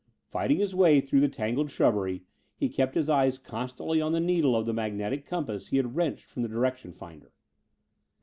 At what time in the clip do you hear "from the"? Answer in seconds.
6.25-6.49